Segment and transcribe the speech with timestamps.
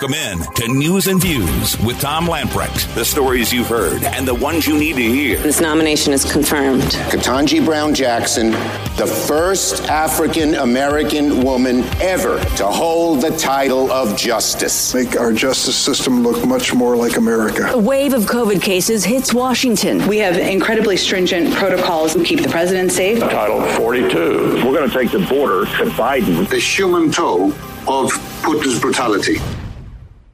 [0.00, 2.94] Welcome in to News and Views with Tom Lamprecht.
[2.94, 5.36] The stories you've heard and the ones you need to hear.
[5.40, 6.80] This nomination is confirmed.
[7.10, 8.52] Ketanji Brown Jackson,
[8.96, 14.94] the first African American woman ever to hold the title of justice.
[14.94, 17.70] Make our justice system look much more like America.
[17.70, 20.08] A wave of COVID cases hits Washington.
[20.08, 23.20] We have incredibly stringent protocols to keep the president safe.
[23.20, 24.64] Title 42.
[24.64, 26.48] We're going to take the border to Biden.
[26.48, 27.52] The human toll
[27.86, 29.38] of Putin's brutality.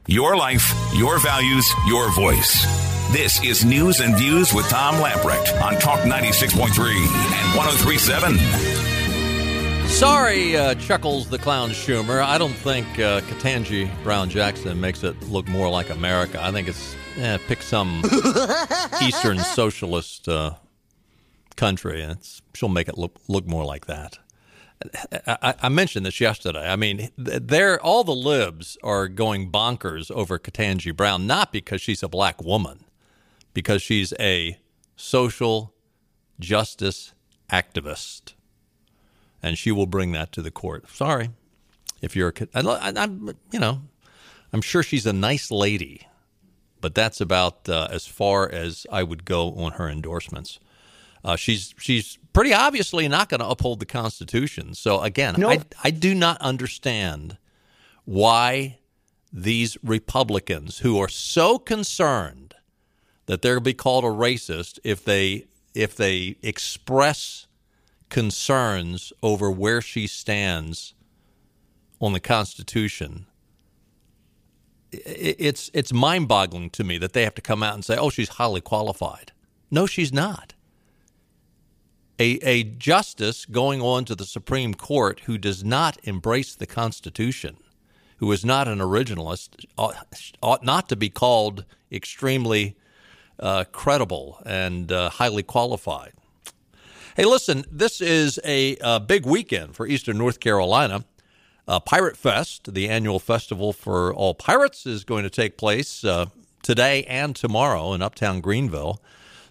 [0.08, 2.62] Your life, your values, your voice.
[3.10, 8.38] This is News and Views with Tom Lamprecht on Talk 96.3 and 1037.
[9.88, 12.22] Sorry, uh, Chuckles the Clown Schumer.
[12.22, 16.40] I don't think uh, Ketanji Brown Jackson makes it look more like America.
[16.40, 18.00] I think it's eh, pick some
[19.02, 20.54] Eastern socialist uh,
[21.56, 22.18] country, and
[22.54, 24.20] she'll make it look look more like that.
[25.26, 26.70] I, I, mentioned this yesterday.
[26.70, 32.02] I mean, they're all the libs are going bonkers over Ketanji Brown, not because she's
[32.02, 32.84] a black woman,
[33.54, 34.58] because she's a
[34.94, 35.74] social
[36.38, 37.14] justice
[37.50, 38.34] activist,
[39.42, 40.90] and she will bring that to the court.
[40.90, 41.30] Sorry,
[42.02, 43.80] if you're, a, I'm, you know,
[44.52, 46.06] I'm sure she's a nice lady,
[46.82, 50.60] but that's about uh, as far as I would go on her endorsements.
[51.24, 54.74] Uh, she's she's pretty obviously not going to uphold the Constitution.
[54.74, 57.38] So again, I I do not understand
[58.04, 58.78] why
[59.32, 62.54] these Republicans who are so concerned
[63.24, 67.46] that they'll be called a racist if they if they express
[68.10, 70.92] concerns over where she stands
[72.02, 73.24] on the Constitution.
[74.92, 78.28] It's it's mind-boggling to me that they have to come out and say, "Oh, she's
[78.28, 79.32] highly qualified."
[79.70, 80.52] No, she's not
[82.18, 87.56] a, a justice going on to the Supreme Court who does not embrace the Constitution,
[88.18, 89.96] who is not an originalist, ought,
[90.42, 92.76] ought not to be called extremely
[93.38, 96.12] uh, credible and uh, highly qualified.
[97.16, 101.04] Hey, listen, this is a, a, big weekend for Eastern North Carolina.
[101.68, 106.26] Uh, Pirate Fest, the annual festival for all pirates, is going to take place uh,
[106.62, 109.00] today and tomorrow in Uptown Greenville.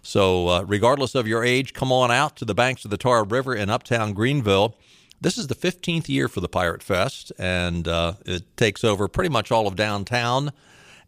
[0.05, 3.23] So, uh, regardless of your age, come on out to the banks of the Tar
[3.23, 4.77] River in Uptown Greenville.
[5.19, 9.31] This is the 15th year for the Pirate Fest, and uh, it takes over pretty
[9.31, 10.51] much all of downtown.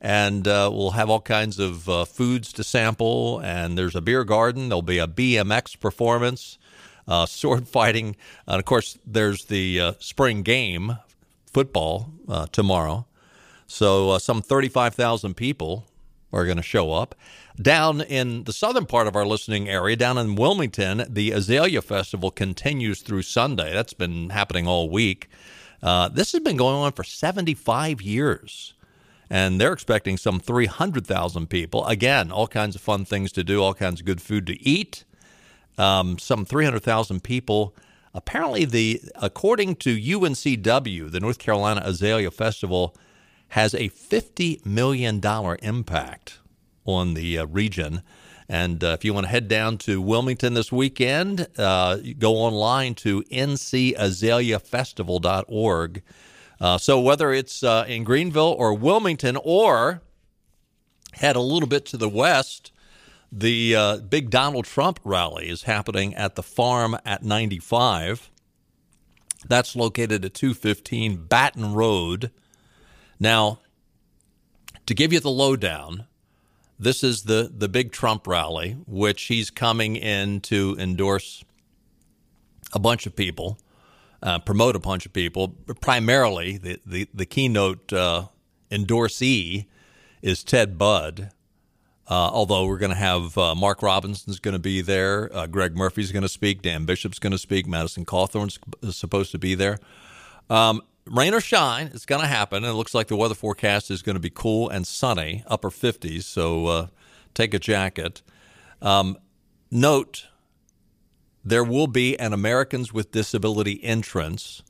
[0.01, 4.23] And uh, we'll have all kinds of uh, foods to sample, and there's a beer
[4.23, 4.69] garden.
[4.69, 6.57] There'll be a BMX performance,
[7.07, 8.15] uh, sword fighting,
[8.47, 10.97] and of course, there's the uh, spring game,
[11.45, 12.11] football,
[12.51, 13.05] tomorrow.
[13.67, 15.85] So, some 35,000 people
[16.31, 17.15] are going to show up.
[17.59, 22.29] Down in the southern part of our listening area, down in Wilmington, the Azalea Festival
[22.29, 23.73] continues through Sunday.
[23.73, 25.29] That's been happening all week.
[25.81, 28.73] Uh, this has been going on for 75 years,
[29.29, 31.85] and they're expecting some 300,000 people.
[31.85, 35.03] Again, all kinds of fun things to do, all kinds of good food to eat.
[35.77, 37.75] Um, some 300,000 people.
[38.13, 42.95] Apparently, the according to UNCW, the North Carolina Azalea Festival
[43.49, 45.21] has a $50 million
[45.61, 46.39] impact
[46.85, 48.01] on the uh, region.
[48.49, 52.95] And uh, if you want to head down to Wilmington this weekend, uh, go online
[52.95, 56.01] to ncazaleafestival.org.
[56.59, 60.01] Uh, so whether it's uh, in Greenville or Wilmington or
[61.13, 62.71] head a little bit to the west,
[63.31, 68.29] the uh, big Donald Trump rally is happening at the farm at 95.
[69.47, 72.31] That's located at 215 Baton Road.
[73.19, 73.59] Now,
[74.85, 76.05] to give you the lowdown,
[76.79, 81.43] this is the, the big Trump rally, which he's coming in to endorse
[82.73, 83.57] a bunch of people,
[84.21, 85.55] uh, promote a bunch of people.
[85.81, 88.27] Primarily, the, the, the keynote uh,
[88.71, 89.65] endorsee
[90.21, 91.31] is Ted Budd.
[92.09, 95.75] Uh, although we're going to have uh, Mark Robinson's going to be there, uh, Greg
[95.75, 98.59] Murphy's going to speak, Dan Bishop's going to speak, Madison Cawthorn's
[98.91, 99.77] supposed to be there.
[100.49, 102.63] Um, rain or shine, it's going to happen.
[102.63, 105.69] And it looks like the weather forecast is going to be cool and sunny, upper
[105.69, 106.23] 50s.
[106.23, 106.87] So uh,
[107.33, 108.21] take a jacket.
[108.81, 109.17] Um,
[109.71, 110.27] note
[111.43, 114.63] there will be an Americans with Disability entrance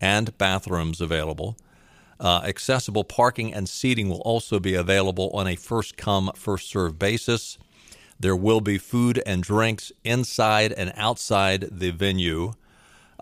[0.00, 1.56] and bathrooms available.
[2.18, 6.98] Uh, accessible parking and seating will also be available on a first come, first serve
[6.98, 7.58] basis.
[8.18, 12.52] There will be food and drinks inside and outside the venue.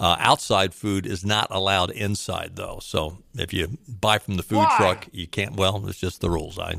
[0.02, 2.80] Uh, outside food is not allowed inside, though.
[2.82, 4.76] So if you buy from the food Why?
[4.76, 5.54] truck, you can't.
[5.54, 6.58] Well, it's just the rules.
[6.58, 6.74] I.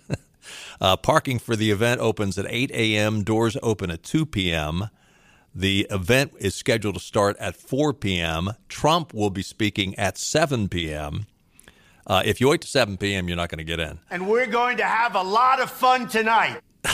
[0.80, 3.22] uh, parking for the event opens at 8 a.m.
[3.22, 4.90] Doors open at 2 p.m.
[5.54, 8.50] The event is scheduled to start at 4 p.m.
[8.68, 11.26] Trump will be speaking at 7 p.m.
[12.04, 14.00] Uh, if you wait to 7 p.m., you're not going to get in.
[14.10, 16.60] And we're going to have a lot of fun tonight.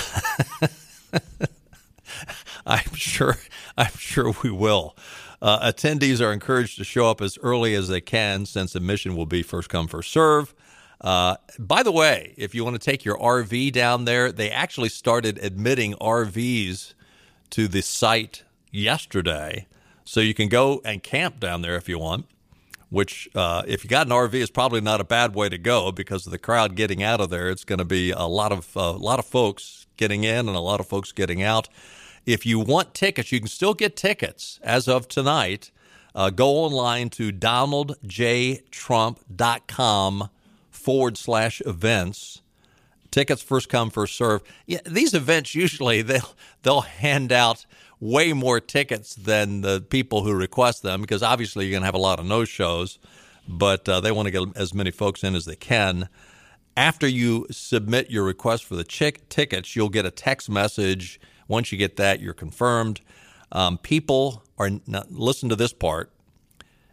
[2.66, 3.38] I'm sure.
[3.78, 4.94] I'm sure we will.
[5.42, 9.26] Uh, attendees are encouraged to show up as early as they can, since admission will
[9.26, 10.54] be first come first serve.
[11.00, 14.88] Uh, by the way, if you want to take your RV down there, they actually
[14.88, 16.94] started admitting RVs
[17.50, 19.66] to the site yesterday,
[20.04, 22.26] so you can go and camp down there if you want.
[22.88, 25.90] Which, uh, if you got an RV, is probably not a bad way to go
[25.90, 27.50] because of the crowd getting out of there.
[27.50, 30.60] It's going to be a lot of a lot of folks getting in and a
[30.60, 31.68] lot of folks getting out.
[32.26, 35.70] If you want tickets, you can still get tickets as of tonight.
[36.14, 40.30] Uh, go online to donaldjtrump.com
[40.70, 42.42] forward slash events.
[43.12, 44.42] Tickets first come, first serve.
[44.66, 47.64] Yeah, these events usually they'll they'll hand out
[48.00, 51.94] way more tickets than the people who request them because obviously you're going to have
[51.94, 52.98] a lot of no shows,
[53.48, 56.08] but uh, they want to get as many folks in as they can.
[56.76, 61.20] After you submit your request for the chick- tickets, you'll get a text message.
[61.48, 63.00] Once you get that, you're confirmed.
[63.52, 66.10] Um, people are not, listen to this part.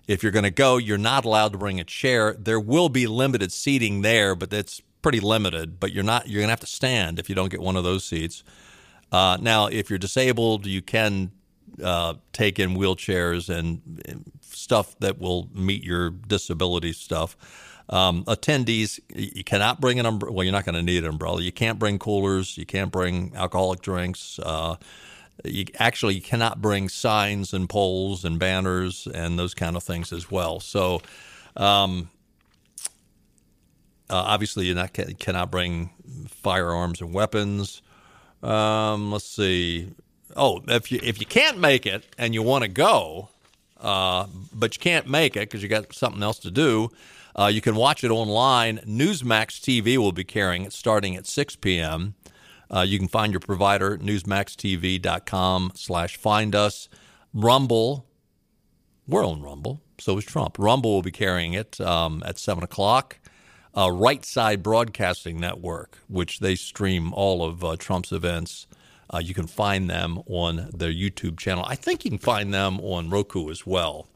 [0.08, 2.36] If you're going to go, you're not allowed to bring a chair.
[2.38, 5.80] There will be limited seating there, but it's pretty limited.
[5.80, 6.28] But you're not.
[6.28, 8.44] You're going to have to stand if you don't get one of those seats.
[9.12, 11.32] Uh, now, if you're disabled, you can
[11.82, 17.36] uh, take in wheelchairs and, and, stuff that will meet your disability stuff.
[17.90, 20.34] Um, attendees, you cannot bring an umbrella.
[20.34, 21.42] Well, you're not going to need an umbrella.
[21.42, 22.58] You can't bring coolers.
[22.58, 24.40] You can't bring alcoholic drinks.
[24.40, 24.78] Uh,
[25.44, 30.32] you actually cannot bring signs and poles and banners and those kind of things as
[30.32, 30.60] well.
[30.60, 31.02] So,
[31.58, 32.10] um,
[34.10, 35.90] uh, obviously, you not cannot bring
[36.28, 37.82] firearms and weapons.
[38.42, 39.94] Um, let's see.
[40.36, 43.30] Oh, if you if you can't make it and you want to go,
[43.80, 46.92] uh, but you can't make it because you got something else to do,
[47.38, 48.78] uh, you can watch it online.
[48.80, 52.16] Newsmax TV will be carrying it starting at 6 p.m.
[52.70, 56.90] Uh, you can find your provider, newsmaxtv.com slash find us.
[57.34, 58.06] Rumble,
[59.08, 60.58] we're on Rumble, so is Trump.
[60.60, 63.20] Rumble will be carrying it um, at 7 o'clock
[63.76, 68.68] uh, Right Side Broadcasting Network, which they stream all of uh, Trump's events.
[69.14, 71.66] Uh, you can find them on their YouTube channel.
[71.68, 74.08] I think you can find them on Roku as well,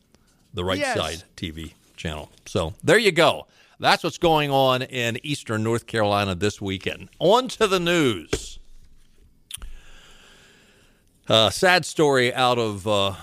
[0.54, 0.98] the Right yes.
[0.98, 2.32] Side TV channel.
[2.46, 3.48] So there you go.
[3.80, 7.10] That's what's going on in eastern North Carolina this weekend.
[7.20, 8.58] On to the news.
[11.28, 13.14] Uh, sad story out of uh,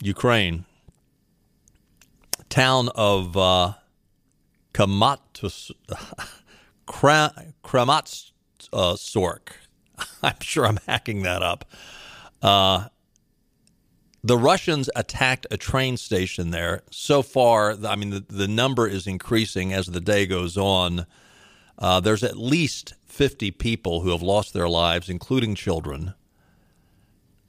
[0.00, 0.66] Ukraine.
[2.48, 3.72] Town of uh,
[4.74, 5.72] Kramatorsk.
[10.22, 11.64] I'm sure I'm hacking that up.
[12.40, 12.88] Uh,
[14.22, 16.82] the Russians attacked a train station there.
[16.90, 21.06] So far, I mean, the, the number is increasing as the day goes on.
[21.78, 26.14] Uh, there's at least 50 people who have lost their lives, including children.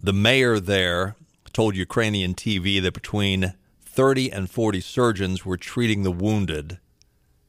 [0.01, 1.15] The mayor there
[1.53, 6.79] told Ukrainian TV that between 30 and 40 surgeons were treating the wounded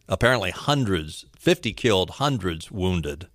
[0.08, 3.28] apparently hundreds, 50 killed, hundreds wounded.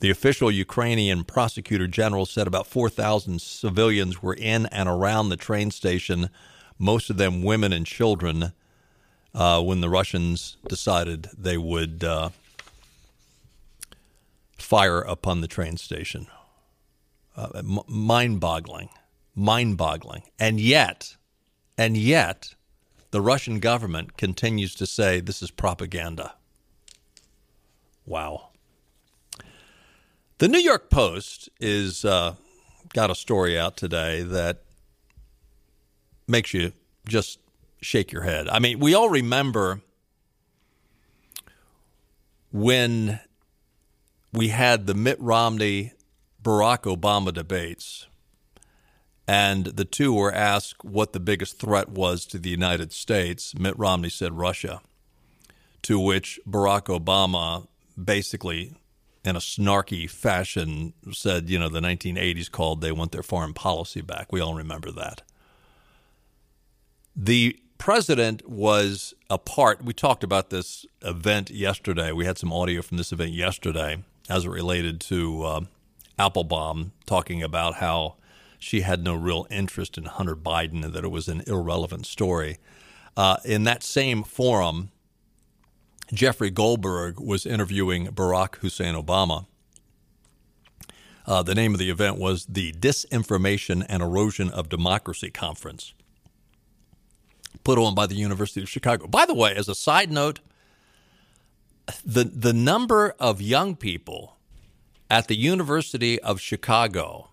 [0.00, 5.70] The official Ukrainian prosecutor general said about 4,000 civilians were in and around the train
[5.70, 6.30] station,
[6.78, 8.52] most of them women and children,
[9.34, 12.30] uh, when the Russians decided they would uh,
[14.56, 16.26] fire upon the train station.
[17.36, 18.88] Uh, m- mind boggling.
[19.34, 20.22] Mind boggling.
[20.38, 21.16] And yet,
[21.76, 22.54] and yet,
[23.10, 26.34] the Russian government continues to say this is propaganda.
[28.06, 28.49] Wow.
[30.40, 32.34] The New York Post is uh,
[32.94, 34.62] got a story out today that
[36.26, 36.72] makes you
[37.06, 37.38] just
[37.82, 38.48] shake your head.
[38.48, 39.82] I mean, we all remember
[42.50, 43.20] when
[44.32, 45.92] we had the Mitt Romney
[46.42, 48.06] Barack Obama debates
[49.28, 53.54] and the two were asked what the biggest threat was to the United States.
[53.58, 54.80] Mitt Romney said Russia,
[55.82, 57.66] to which Barack Obama
[58.02, 58.72] basically,
[59.24, 64.00] in a snarky fashion, said, you know, the 1980s called, they want their foreign policy
[64.00, 64.32] back.
[64.32, 65.22] We all remember that.
[67.14, 72.12] The president was a part, we talked about this event yesterday.
[72.12, 75.60] We had some audio from this event yesterday as it related to uh,
[76.18, 78.16] Applebaum talking about how
[78.58, 82.58] she had no real interest in Hunter Biden and that it was an irrelevant story.
[83.16, 84.90] Uh, in that same forum,
[86.12, 89.46] Jeffrey Goldberg was interviewing Barack Hussein Obama.
[91.26, 95.94] Uh, the name of the event was the Disinformation and Erosion of Democracy Conference,
[97.62, 99.06] put on by the University of Chicago.
[99.06, 100.40] By the way, as a side note,
[102.04, 104.36] the the number of young people
[105.08, 107.30] at the University of Chicago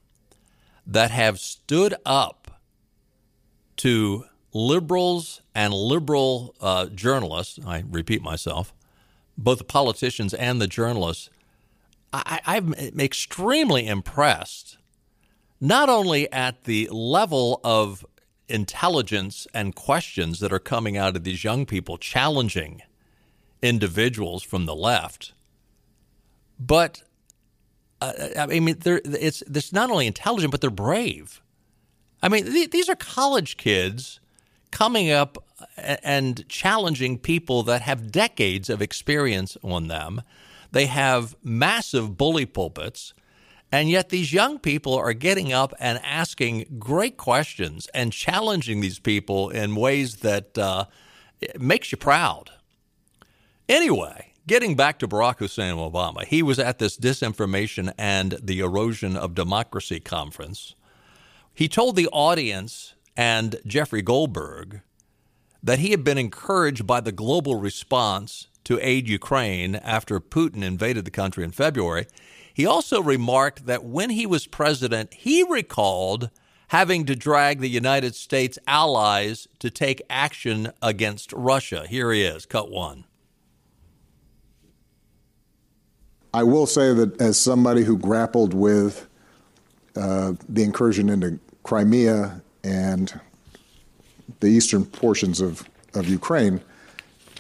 [0.86, 2.60] that have stood up
[3.78, 8.74] to liberals and liberal uh, journalists, I repeat myself,
[9.38, 11.30] both the politicians and the journalists,
[12.14, 14.78] I, I'm extremely impressed,
[15.60, 18.06] not only at the level of
[18.48, 22.82] intelligence and questions that are coming out of these young people challenging
[23.62, 25.34] individuals from the left,
[26.60, 27.04] but
[28.00, 31.42] uh, I mean, it's, it's not only intelligent, but they're brave.
[32.22, 34.20] I mean, th- these are college kids
[34.72, 35.38] coming up
[35.78, 40.22] and challenging people that have decades of experience on them.
[40.72, 43.14] They have massive bully pulpits.
[43.72, 49.00] And yet, these young people are getting up and asking great questions and challenging these
[49.00, 50.86] people in ways that uh,
[51.60, 52.50] makes you proud.
[53.68, 59.18] Anyway, getting back to Barack Hussein Obama, he was at this Disinformation and the Erosion
[59.18, 60.76] of Democracy conference.
[61.54, 64.82] He told the audience and Jeffrey Goldberg
[65.64, 71.04] that he had been encouraged by the global response to aid Ukraine after Putin invaded
[71.04, 72.06] the country in February.
[72.54, 76.30] He also remarked that when he was president, he recalled
[76.70, 81.86] having to drag the United States allies to take action against Russia.
[81.88, 83.06] Here he is, cut one.
[86.34, 89.08] I will say that as somebody who grappled with
[89.96, 93.20] uh, the incursion into Crimea and
[94.42, 96.62] the eastern portions of, of Ukraine,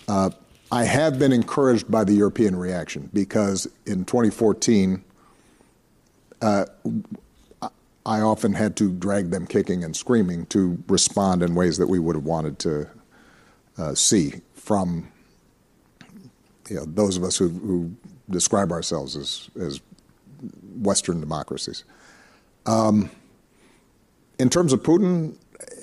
[0.07, 0.29] uh,
[0.71, 5.03] I have been encouraged by the European reaction because in 2014,
[6.41, 6.65] uh,
[8.05, 11.99] I often had to drag them kicking and screaming to respond in ways that we
[11.99, 12.87] would have wanted to
[13.77, 15.09] uh, see from
[16.69, 17.91] you know, those of us who, who
[18.29, 19.81] describe ourselves as, as
[20.77, 21.83] Western democracies.
[22.65, 23.09] Um,
[24.39, 25.35] in terms of Putin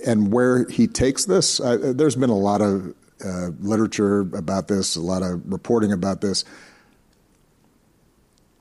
[0.07, 2.95] and where he takes this, there's been a lot of
[3.25, 6.45] uh, literature about this, a lot of reporting about this.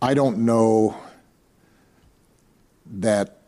[0.01, 0.97] I don't know
[2.85, 3.39] that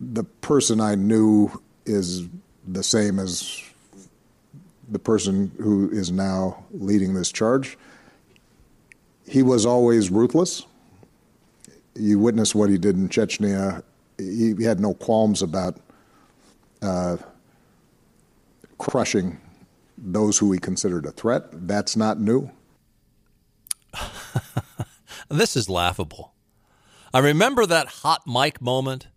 [0.00, 1.50] the person I knew
[1.86, 2.28] is
[2.66, 3.62] the same as
[4.88, 7.78] the person who is now leading this charge.
[9.26, 10.66] He was always ruthless.
[11.94, 13.82] You witnessed what he did in Chechnya.
[14.30, 15.78] He had no qualms about
[16.80, 17.16] uh,
[18.78, 19.40] crushing
[19.96, 21.44] those who he considered a threat.
[21.52, 22.50] That's not new.
[25.28, 26.34] this is laughable.
[27.14, 29.08] I remember that hot mic moment.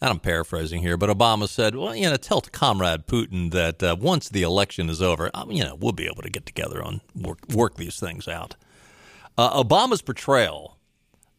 [0.00, 3.96] And I'm paraphrasing here, but Obama said, "Well, you know, tell Comrade Putin that uh,
[3.98, 7.00] once the election is over, um, you know, we'll be able to get together and
[7.14, 8.54] work work these things out."
[9.38, 10.73] Uh, Obama's portrayal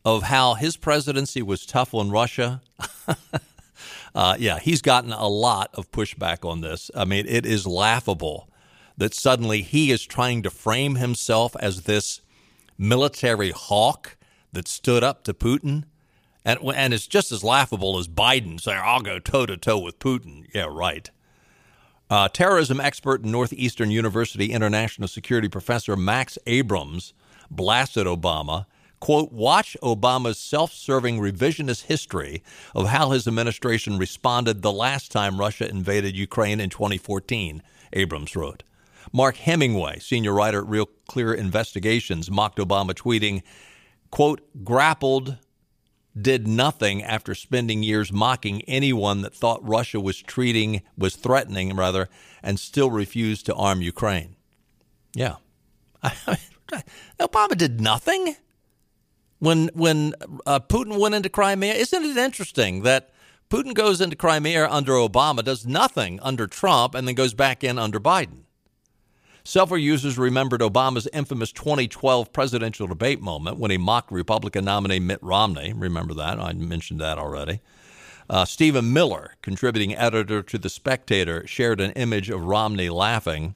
[0.05, 2.61] of how his presidency was tough on Russia.
[4.15, 6.91] uh, yeah, he's gotten a lot of pushback on this.
[6.95, 8.47] I mean, it is laughable
[8.95, 12.21] that suddenly he is trying to frame himself as this
[12.77, 14.15] military hawk
[14.53, 15.85] that stood up to Putin.
[16.45, 19.97] And, and it's just as laughable as Biden saying, I'll go toe to toe with
[19.97, 20.45] Putin.
[20.53, 21.09] Yeah, right.
[22.11, 27.13] Uh, terrorism expert and Northeastern University international security professor Max Abrams
[27.49, 28.67] blasted Obama.
[29.05, 32.41] Quote, watch Obama's self serving revisionist history
[32.73, 37.61] of how his administration responded the last time Russia invaded Ukraine in 2014,
[37.93, 38.63] Abrams wrote.
[39.13, 43.43] Mark Hemingway, senior writer at Real Clear Investigations, mocked Obama, tweeting,
[44.09, 45.37] quote, grappled,
[46.19, 52.09] did nothing after spending years mocking anyone that thought Russia was treating, was threatening, rather,
[52.41, 54.35] and still refused to arm Ukraine.
[55.13, 55.35] Yeah.
[57.19, 58.35] Obama did nothing
[59.39, 60.13] when when
[60.45, 61.73] uh, Putin went into Crimea.
[61.73, 63.09] Isn't it interesting that
[63.49, 67.77] Putin goes into Crimea under Obama, does nothing under Trump, and then goes back in
[67.77, 68.45] under Biden?
[69.47, 75.21] Several users remembered Obama's infamous 2012 presidential debate moment when he mocked Republican nominee Mitt
[75.21, 75.71] Romney.
[75.71, 76.39] Remember that?
[76.39, 77.61] I mentioned that already.
[78.27, 83.53] Uh, Stephen Miller, contributing editor to The Spectator, shared an image of Romney laughing.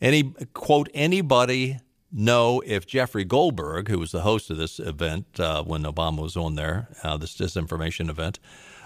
[0.00, 1.78] Any quote, anybody
[2.12, 6.36] know if Jeffrey Goldberg, who was the host of this event uh, when Obama was
[6.36, 8.38] on there, uh, this disinformation event,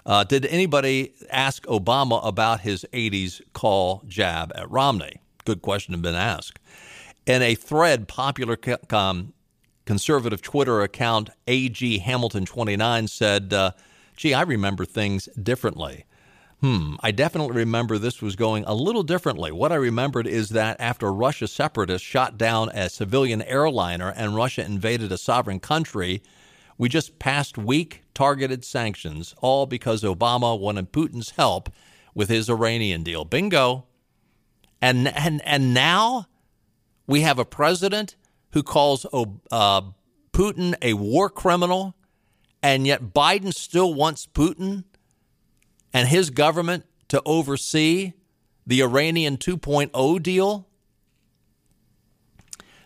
[0.07, 5.21] uh, did anybody ask Obama about his 80s call jab at Romney?
[5.45, 6.61] Good question had been asked.
[7.27, 8.57] In a thread, popular
[8.91, 9.33] um,
[9.85, 13.73] conservative Twitter account AG Hamilton 29 said, uh,
[14.17, 16.07] Gee, I remember things differently.
[16.61, 19.53] Hmm, I definitely remember this was going a little differently.
[19.53, 24.65] What I remembered is that after Russia separatists shot down a civilian airliner and Russia
[24.65, 26.23] invaded a sovereign country,
[26.79, 31.71] we just passed weak, targeted sanctions, all because Obama wanted Putin's help
[32.15, 33.27] with his Iranian deal.
[33.27, 33.85] Bingo.
[34.81, 36.27] And, and, and now
[37.07, 38.17] we have a president
[38.53, 39.83] who calls uh,
[40.33, 41.95] Putin a war criminal,
[42.63, 44.85] and yet Biden still wants Putin
[45.93, 48.13] and his government to oversee
[48.67, 50.67] the Iranian 2.0 deal.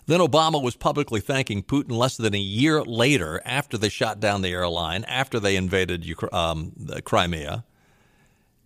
[0.07, 4.43] Then Obama was publicly thanking Putin less than a year later after they shot down
[4.43, 6.73] the airline, after they invaded um,
[7.05, 7.65] Crimea.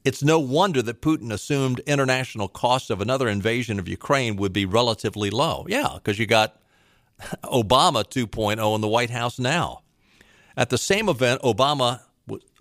[0.05, 4.67] It's no wonder that Putin assumed international costs of another invasion of Ukraine would be
[4.67, 5.67] relatively low.
[5.69, 6.61] Yeah, because you got
[7.45, 9.83] Obama 2.0 in the White House now.
[10.57, 12.03] At the same event, Obama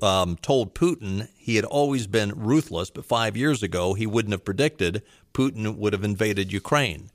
[0.02, 4.46] um, told Putin he had always been ruthless, but five years ago he wouldn't have
[4.46, 5.04] predicted
[5.34, 7.10] Putin would have invaded Ukraine.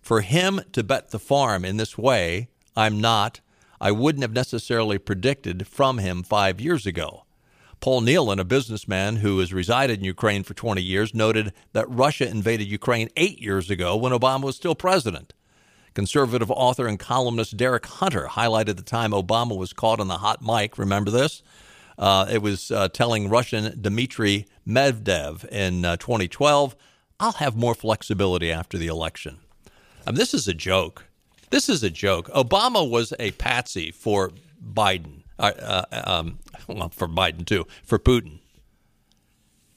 [0.00, 3.40] For him to bet the farm in this way, I'm not,
[3.80, 7.24] I wouldn't have necessarily predicted from him five years ago.
[7.80, 12.28] Paul Niland, a businessman who has resided in Ukraine for 20 years, noted that Russia
[12.28, 15.34] invaded Ukraine eight years ago when Obama was still president.
[15.94, 20.42] Conservative author and columnist Derek Hunter highlighted the time Obama was caught on the hot
[20.42, 20.78] mic.
[20.78, 21.42] Remember this?
[21.98, 26.76] Uh, it was uh, telling Russian Dmitry Medvedev in uh, 2012,
[27.18, 29.38] I'll have more flexibility after the election.
[30.06, 31.04] I mean, this is a joke.
[31.50, 32.28] This is a joke.
[32.28, 35.52] Obama was a patsy for Biden uh,
[35.90, 38.40] uh, um, well, for Biden too, for Putin.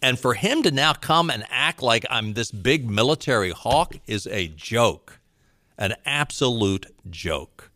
[0.02, 4.28] And for him to now come and act like I'm this big military hawk is
[4.28, 5.20] a joke,
[5.78, 7.69] an absolute joke.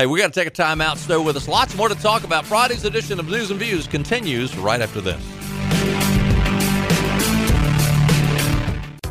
[0.00, 0.96] Hey, we got to take a time out.
[0.96, 1.46] Stay with us.
[1.46, 2.46] Lots more to talk about.
[2.46, 5.22] Friday's edition of News and Views continues right after this.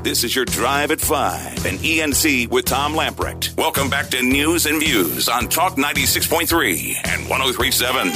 [0.02, 3.56] This is your Drive at 5 and ENC with Tom Lamprecht.
[3.56, 8.12] Welcome back to News and Views on Talk 96.3 and 1037.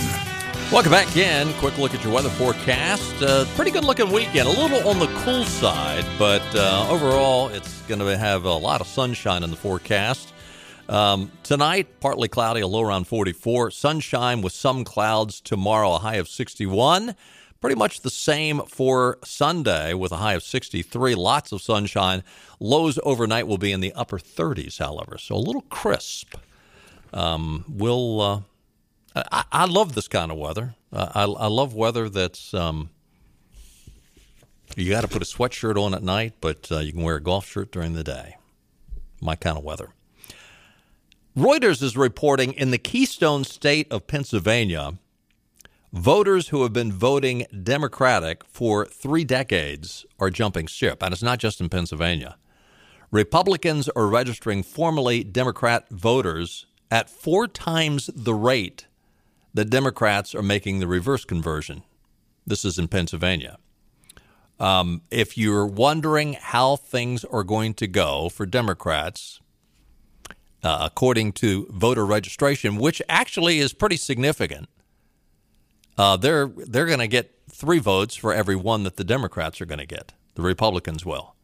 [0.71, 1.53] Welcome back again.
[1.59, 3.21] Quick look at your weather forecast.
[3.21, 4.47] Uh, pretty good looking weekend.
[4.47, 8.81] A little on the cool side, but uh, overall, it's going to have a lot
[8.81, 10.32] of sunshine in the forecast.
[10.89, 13.71] Um, tonight, partly cloudy, a low around 44.
[13.71, 17.15] Sunshine with some clouds tomorrow, a high of 61.
[17.61, 21.15] Pretty much the same for Sunday with a high of 63.
[21.15, 22.23] Lots of sunshine.
[22.59, 26.35] Lows overnight will be in the upper 30s, however, so a little crisp.
[27.13, 28.21] Um, we'll.
[28.21, 28.41] Uh,
[29.15, 30.75] I, I, love this kind of weather.
[30.91, 32.53] Uh, I, I, love weather that's.
[32.53, 32.89] Um,
[34.75, 37.21] you got to put a sweatshirt on at night, but uh, you can wear a
[37.21, 38.35] golf shirt during the day.
[39.21, 39.93] My kind of weather.
[41.35, 44.99] Reuters is reporting in the Keystone state of Pennsylvania
[45.93, 51.37] Voters who have been voting Democratic for three decades are jumping ship, and it's not
[51.37, 52.35] just in Pennsylvania.
[53.11, 58.87] Republicans are registering formerly Democrat voters at four times the rate
[59.53, 61.83] that Democrats are making the reverse conversion.
[62.43, 63.59] This is in Pennsylvania.
[64.59, 69.41] Um, if you're wondering how things are going to go for Democrats,
[70.63, 74.69] uh, according to voter registration, which actually is pretty significant,
[75.97, 79.65] uh, they're they're going to get three votes for every one that the Democrats are
[79.65, 80.13] going to get.
[80.35, 81.35] The Republicans will.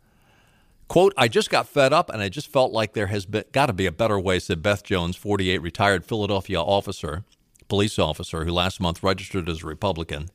[0.88, 3.74] Quote, I just got fed up and I just felt like there has got to
[3.74, 7.26] be a better way, said Beth Jones, 48, retired Philadelphia officer,
[7.68, 10.30] police officer who last month registered as a Republican,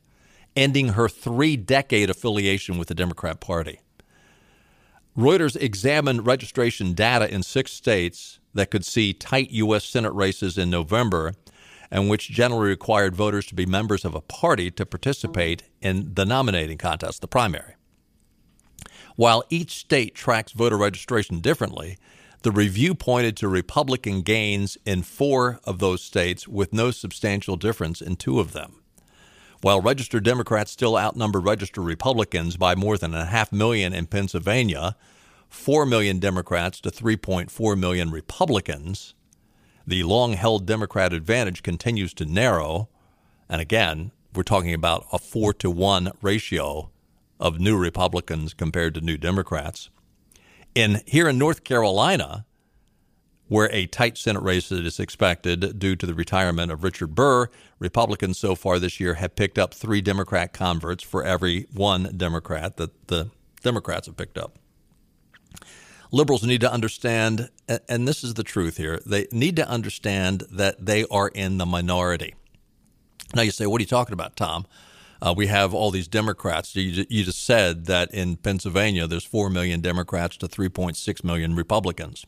[0.54, 3.80] ending her three decade affiliation with the Democrat Party.
[5.16, 9.84] Reuters examined registration data in six states that could see tight U.S.
[9.84, 11.34] Senate races in November
[11.90, 16.24] and which generally required voters to be members of a party to participate in the
[16.24, 17.74] nominating contest, the primary.
[19.14, 21.96] While each state tracks voter registration differently,
[22.42, 28.00] the review pointed to Republican gains in four of those states with no substantial difference
[28.00, 28.82] in two of them.
[29.64, 34.94] While registered Democrats still outnumber registered Republicans by more than a half million in Pennsylvania,
[35.48, 39.14] 4 million Democrats to 3.4 million Republicans,
[39.86, 42.90] the long held Democrat advantage continues to narrow.
[43.48, 46.90] And again, we're talking about a four to one ratio
[47.40, 49.88] of new Republicans compared to new Democrats.
[50.74, 52.44] In here in North Carolina,
[53.48, 58.38] where a tight Senate race is expected due to the retirement of Richard Burr, Republicans
[58.38, 63.08] so far this year have picked up three Democrat converts for every one Democrat that
[63.08, 63.30] the
[63.62, 64.58] Democrats have picked up
[66.14, 67.50] liberals need to understand,
[67.88, 71.66] and this is the truth here, they need to understand that they are in the
[71.66, 72.34] minority.
[73.34, 74.66] Now you say, what are you talking about, Tom?
[75.20, 76.76] Uh, we have all these Democrats.
[76.76, 82.24] You, you just said that in Pennsylvania, there's 4 million Democrats to 3.6 million Republicans.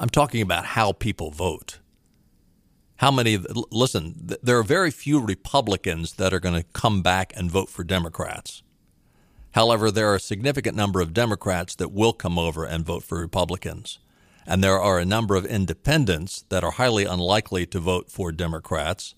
[0.00, 1.80] I'm talking about how people vote.
[2.96, 3.38] How many,
[3.70, 7.84] listen, there are very few Republicans that are going to come back and vote for
[7.84, 8.62] Democrats.
[9.52, 13.18] However, there are a significant number of Democrats that will come over and vote for
[13.18, 13.98] Republicans.
[14.46, 19.14] And there are a number of independents that are highly unlikely to vote for Democrats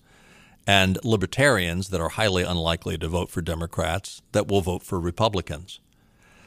[0.67, 5.79] and libertarians that are highly unlikely to vote for Democrats that will vote for Republicans.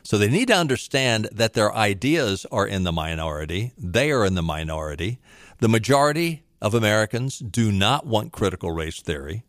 [0.04, 3.72] So they need to understand that their ideas are in the minority.
[3.78, 5.18] They are in the minority.
[5.60, 9.44] The majority of Americans do not want critical race theory.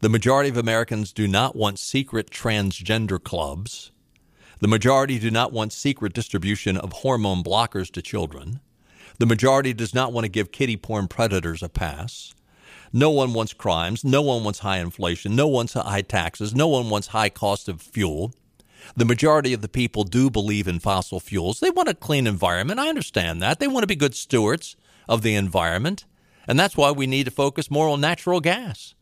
[0.00, 3.92] The majority of Americans do not want secret transgender clubs.
[4.58, 8.60] The majority do not want secret distribution of hormone blockers to children.
[9.20, 12.34] The majority does not want to give kitty porn predators a pass.
[12.92, 14.02] No one wants crimes.
[14.02, 15.36] No one wants high inflation.
[15.36, 16.54] No one wants high taxes.
[16.54, 18.32] No one wants high cost of fuel.
[18.96, 21.60] The majority of the people do believe in fossil fuels.
[21.60, 22.80] They want a clean environment.
[22.80, 23.60] I understand that.
[23.60, 24.76] They want to be good stewards
[25.08, 26.04] of the environment.
[26.46, 28.94] And that's why we need to focus more on natural gas.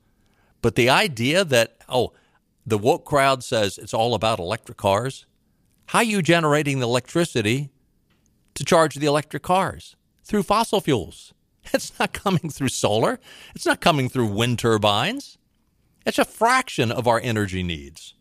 [0.60, 2.12] But the idea that, oh,
[2.66, 5.26] the woke crowd says it's all about electric cars,
[5.86, 7.70] how are you generating the electricity
[8.54, 9.96] to charge the electric cars?
[10.24, 11.32] Through fossil fuels.
[11.74, 13.20] It's not coming through solar.
[13.54, 15.36] It's not coming through wind turbines.
[16.06, 18.14] It's a fraction of our energy needs.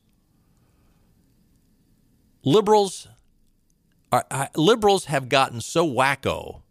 [2.48, 3.10] Liberals
[4.10, 6.62] are, uh, liberals have gotten so wacko.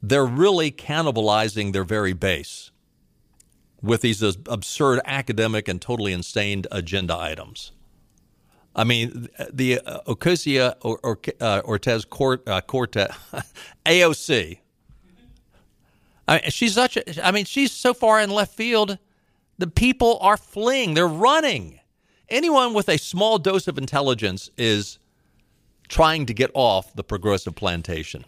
[0.00, 2.70] They're really cannibalizing their very base
[3.82, 7.72] with these absurd academic and totally insane agenda items.
[8.76, 13.10] I mean, the uh, Ocasio or, or, uh, Ortez Cort, uh, Cortez,
[13.86, 14.60] AOC,
[16.28, 18.98] I mean, she's such a, I mean, she's so far in left field.
[19.58, 20.94] The people are fleeing.
[20.94, 21.77] They're running.
[22.30, 24.98] Anyone with a small dose of intelligence is
[25.88, 28.24] trying to get off the progressive plantation.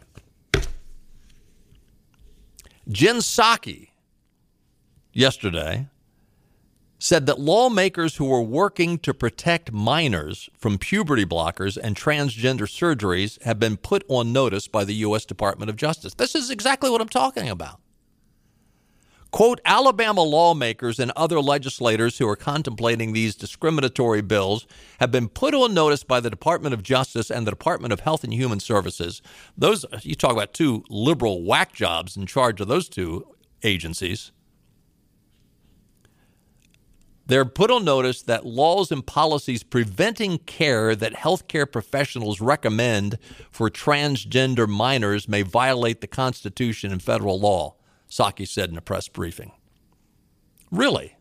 [2.89, 3.89] Jen Psaki
[5.13, 5.87] yesterday
[6.99, 13.43] said that lawmakers who are working to protect minors from puberty blockers and transgender surgeries
[13.43, 15.25] have been put on notice by the U.S.
[15.25, 16.15] Department of Justice.
[16.15, 17.81] This is exactly what I'm talking about.
[19.31, 24.67] Quote, Alabama lawmakers and other legislators who are contemplating these discriminatory bills
[24.99, 28.25] have been put on notice by the Department of Justice and the Department of Health
[28.25, 29.23] and Human Services.
[29.57, 33.25] Those, you talk about two liberal whack jobs in charge of those two
[33.63, 34.33] agencies.
[37.27, 43.19] They're put on notice that laws and policies preventing care that healthcare professionals recommend
[43.53, 47.77] for transgender minors may violate the Constitution and federal law.
[48.11, 49.53] Psaki said in a press briefing.
[50.71, 51.17] Really?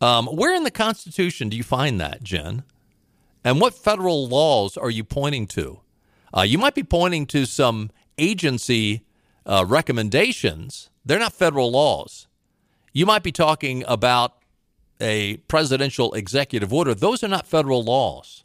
[0.00, 2.64] Um, where in the Constitution do you find that, Jen?
[3.44, 5.80] And what federal laws are you pointing to?
[6.36, 9.04] Uh, you might be pointing to some agency
[9.44, 10.90] uh, recommendations.
[11.04, 12.26] They're not federal laws.
[12.92, 14.34] You might be talking about
[15.00, 16.94] a presidential executive order.
[16.94, 18.44] Those are not federal laws.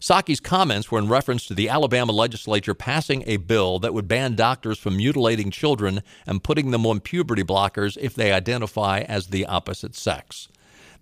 [0.00, 4.36] Psaki's comments were in reference to the Alabama legislature passing a bill that would ban
[4.36, 9.44] doctors from mutilating children and putting them on puberty blockers if they identify as the
[9.44, 10.48] opposite sex.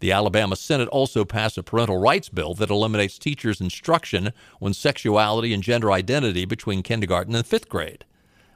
[0.00, 4.32] The Alabama Senate also passed a parental rights bill that eliminates teachers' instruction
[4.62, 8.04] on sexuality and gender identity between kindergarten and fifth grade.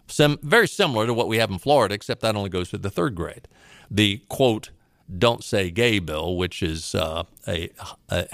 [0.06, 2.90] Some, very similar to what we have in Florida, except that only goes to the
[2.90, 3.46] third grade.
[3.90, 4.70] The quote,
[5.18, 7.70] don't say gay bill, which is uh, a,
[8.08, 8.26] a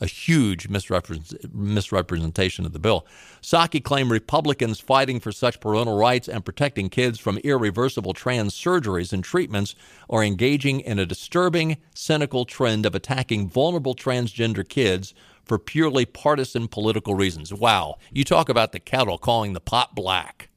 [0.00, 3.06] a huge misrepresentation of the bill.
[3.42, 9.12] Psaki claimed Republicans fighting for such parental rights and protecting kids from irreversible trans surgeries
[9.12, 9.74] and treatments
[10.08, 16.68] are engaging in a disturbing, cynical trend of attacking vulnerable transgender kids for purely partisan
[16.68, 17.52] political reasons.
[17.52, 20.48] Wow, you talk about the kettle calling the pot black.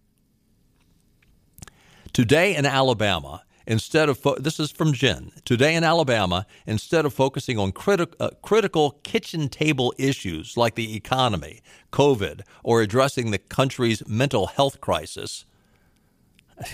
[2.14, 7.14] Today in Alabama, instead of fo- this is from Jen today in Alabama instead of
[7.14, 13.38] focusing on criti- uh, critical kitchen table issues like the economy, COVID, or addressing the
[13.38, 15.46] country's mental health crisis.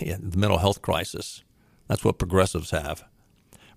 [0.01, 1.41] Yeah, the mental health crisis.
[1.87, 3.05] That's what progressives have.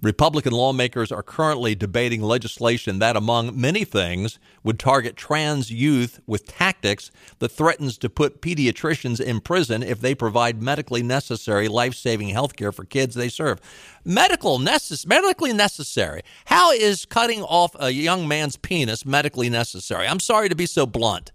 [0.03, 6.45] Republican lawmakers are currently debating legislation that, among many things, would target trans youth with
[6.45, 12.57] tactics that threatens to put pediatricians in prison if they provide medically necessary life-saving health
[12.57, 13.61] care for kids they serve.
[14.05, 16.23] Medical necess- medically necessary.
[16.47, 20.09] How is cutting off a young man's penis medically necessary?
[20.09, 21.31] I'm sorry to be so blunt.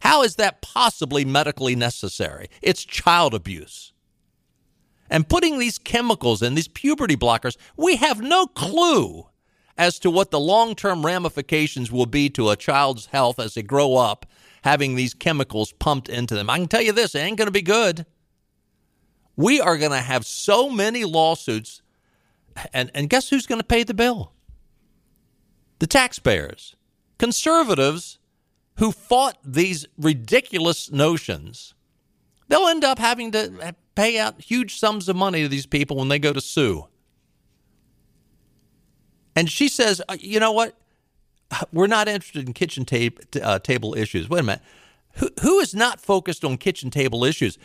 [0.00, 2.48] How is that possibly medically necessary?
[2.60, 3.92] It's child abuse.
[5.10, 9.26] And putting these chemicals in, these puberty blockers, we have no clue
[9.76, 13.62] as to what the long term ramifications will be to a child's health as they
[13.62, 14.24] grow up
[14.62, 16.50] having these chemicals pumped into them.
[16.50, 18.06] I can tell you this, it ain't going to be good.
[19.36, 21.82] We are going to have so many lawsuits,
[22.72, 24.32] and, and guess who's going to pay the bill?
[25.78, 26.76] The taxpayers.
[27.18, 28.18] Conservatives
[28.76, 31.74] who fought these ridiculous notions,
[32.50, 36.08] they'll end up having to pay out huge sums of money to these people when
[36.08, 36.86] they go to sue.
[39.34, 40.76] And she says, uh, you know what?
[41.72, 44.28] We're not interested in kitchen ta- uh, table issues.
[44.28, 44.62] Wait a minute.
[45.14, 47.56] Who, who is not focused on kitchen table issues?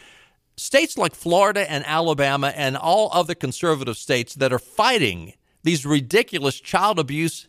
[0.55, 6.59] States like Florida and Alabama and all other conservative states that are fighting these ridiculous
[6.59, 7.47] child abuse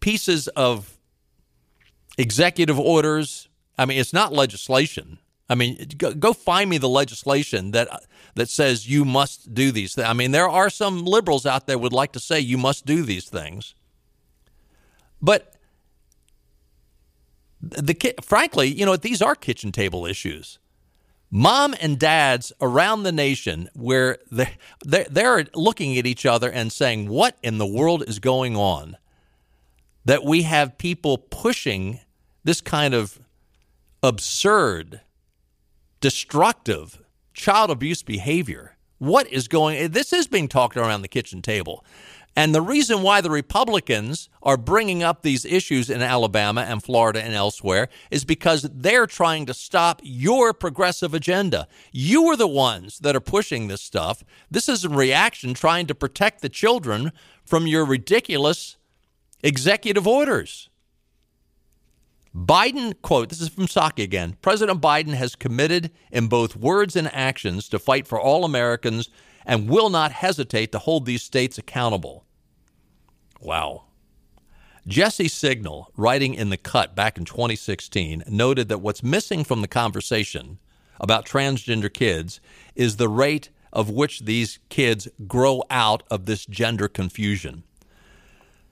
[0.00, 0.98] pieces of
[2.18, 3.48] executive orders.
[3.78, 5.18] I mean, it's not legislation.
[5.48, 7.98] I mean, go, go, find me the legislation that uh,
[8.34, 10.08] that says you must do these things.
[10.08, 13.02] I mean, there are some liberals out there would like to say you must do
[13.02, 13.74] these things,
[15.20, 15.54] but
[17.60, 20.58] the frankly, you know, these are kitchen table issues.
[21.30, 26.72] Mom and dads around the nation, where they they're, they're looking at each other and
[26.72, 28.96] saying, "What in the world is going on?"
[30.04, 32.00] That we have people pushing
[32.44, 33.18] this kind of
[34.02, 35.00] absurd
[36.04, 37.00] destructive
[37.32, 38.76] child abuse behavior.
[38.98, 41.82] What is going this is being talked around the kitchen table.
[42.36, 47.22] And the reason why the Republicans are bringing up these issues in Alabama and Florida
[47.22, 51.68] and elsewhere is because they're trying to stop your progressive agenda.
[51.90, 54.22] You are the ones that are pushing this stuff.
[54.50, 57.12] This is a reaction trying to protect the children
[57.46, 58.76] from your ridiculous
[59.42, 60.68] executive orders.
[62.34, 67.12] Biden, quote, this is from Psaki again President Biden has committed in both words and
[67.14, 69.08] actions to fight for all Americans
[69.46, 72.24] and will not hesitate to hold these states accountable.
[73.40, 73.84] Wow.
[74.86, 79.68] Jesse Singal, writing in The Cut back in 2016, noted that what's missing from the
[79.68, 80.58] conversation
[81.00, 82.40] about transgender kids
[82.74, 87.62] is the rate of which these kids grow out of this gender confusion.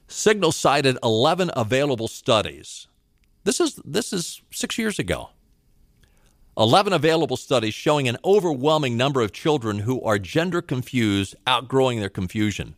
[0.08, 2.88] Singal cited 11 available studies
[3.44, 5.30] this is this is 6 years ago.
[6.56, 12.10] 11 available studies showing an overwhelming number of children who are gender confused outgrowing their
[12.10, 12.74] confusion.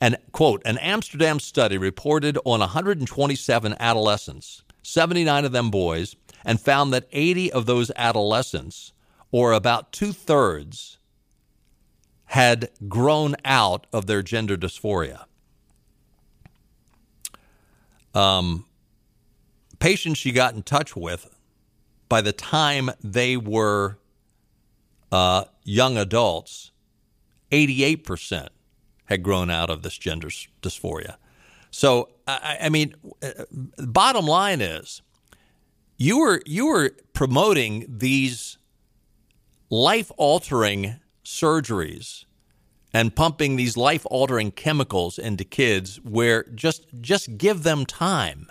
[0.00, 6.92] And quote, an Amsterdam study reported on 127 adolescents, 79 of them boys, and found
[6.92, 8.92] that 80 of those adolescents,
[9.30, 10.98] or about two thirds,
[12.24, 15.26] had grown out of their gender dysphoria.
[18.12, 18.64] Um,
[19.82, 21.28] patients she got in touch with,
[22.08, 23.98] by the time they were
[25.10, 26.70] uh, young adults,
[27.50, 28.48] 88%
[29.06, 30.28] had grown out of this gender
[30.62, 31.16] dysphoria.
[31.72, 33.44] So, I, I mean, uh,
[33.78, 35.02] bottom line is,
[35.96, 38.58] you were you were promoting these
[39.68, 42.24] life altering surgeries
[42.92, 48.50] and pumping these life altering chemicals into kids where just just give them time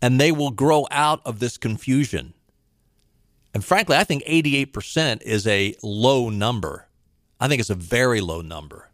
[0.00, 2.34] and they will grow out of this confusion.
[3.54, 6.86] And frankly, I think 88% is a low number.
[7.40, 8.90] I think it's a very low number.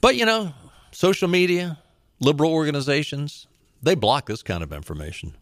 [0.00, 0.52] But, you know,
[0.92, 1.78] social media,
[2.20, 3.46] liberal organizations,
[3.82, 5.34] they block this kind of information.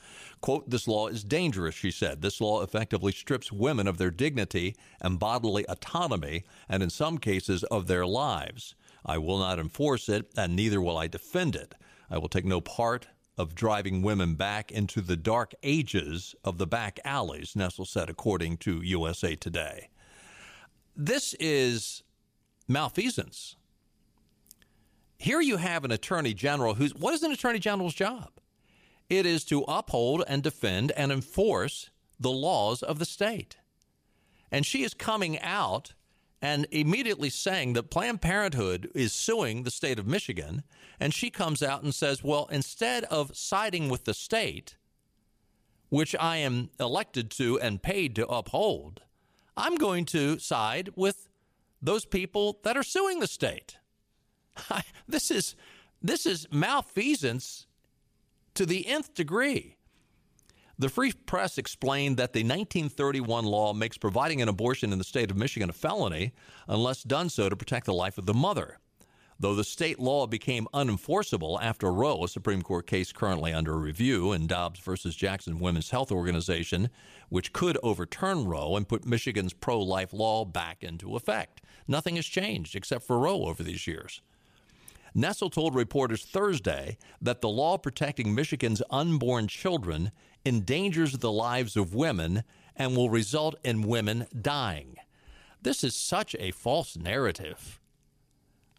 [0.42, 2.24] Quote, this law is dangerous, she said.
[2.24, 7.64] This law effectively strips women of their dignity and bodily autonomy, and in some cases
[7.66, 8.74] of their lives.
[9.06, 11.76] I will not enforce it, and neither will I defend it.
[12.10, 13.06] I will take no part
[13.38, 18.58] of driving women back into the dark ages of the back alleys, Nessel said, according
[18.58, 19.90] to USA Today.
[21.00, 22.02] This is
[22.68, 23.56] malfeasance.
[25.20, 28.32] Here you have an attorney general who's what is an attorney general's job?
[29.08, 33.58] It is to uphold and defend and enforce the laws of the state.
[34.52, 35.94] And she is coming out
[36.42, 40.64] and immediately saying that Planned Parenthood is suing the state of Michigan.
[41.00, 44.78] And she comes out and says, well, instead of siding with the state,
[45.90, 49.02] which I am elected to and paid to uphold,
[49.58, 51.28] I'm going to side with
[51.82, 53.78] those people that are suing the state.
[55.08, 55.56] this is
[56.02, 57.66] this is malfeasance
[58.54, 59.78] to the nth degree.
[60.80, 65.32] The Free Press explained that the 1931 law makes providing an abortion in the state
[65.32, 66.34] of Michigan a felony
[66.68, 68.78] unless done so to protect the life of the mother.
[69.40, 74.32] Though the state law became unenforceable after Roe, a Supreme Court case currently under review
[74.32, 76.90] in Dobbs versus Jackson Women's Health Organization,
[77.30, 81.62] which could overturn Roe and put Michigan's pro life law back into effect.
[81.88, 84.22] Nothing has changed except for Roe over these years.
[85.16, 90.12] Nessel told reporters Thursday that the law protecting Michigan's unborn children
[90.46, 92.44] endangers the lives of women
[92.76, 94.96] and will result in women dying.
[95.62, 97.80] This is such a false narrative.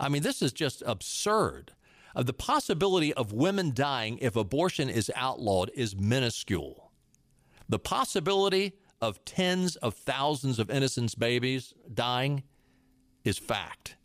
[0.00, 1.72] I mean, this is just absurd.
[2.14, 6.90] Uh, the possibility of women dying if abortion is outlawed is minuscule.
[7.68, 12.42] The possibility of tens of thousands of innocent babies dying
[13.24, 13.96] is fact.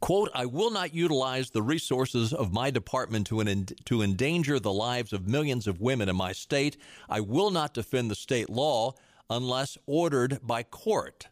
[0.00, 4.72] Quote, I will not utilize the resources of my department to, en- to endanger the
[4.72, 6.78] lives of millions of women in my state.
[7.08, 8.94] I will not defend the state law
[9.28, 11.28] unless ordered by court.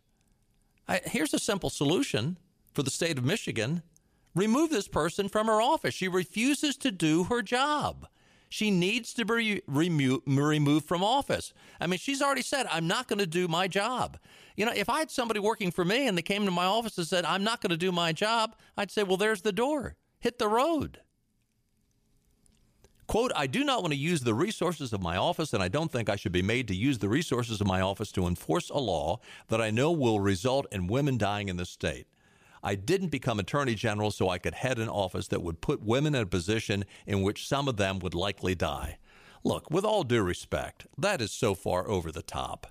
[0.87, 2.37] I, here's a simple solution
[2.79, 3.83] for the state of Michigan
[4.37, 5.95] remove this person from her office.
[5.95, 8.07] She refuses to do her job.
[8.49, 11.53] She needs to be remo- removed from office.
[11.81, 14.17] I mean, she's already said, I'm not going to do my job.
[14.57, 16.97] You know, if I had somebody working for me and they came to my office
[16.99, 19.97] and said, I'm not going to do my job, I'd say, well, there's the door.
[20.21, 21.01] Hit the road.
[23.09, 25.91] Quote, I do not want to use the resources of my office, and I don't
[25.91, 28.79] think I should be made to use the resources of my office to enforce a
[28.79, 32.07] law that I know will result in women dying in this state.
[32.63, 36.15] I didn't become attorney general so I could head an office that would put women
[36.15, 38.99] in a position in which some of them would likely die.
[39.45, 42.67] Look, with all due respect, that is so far over the top.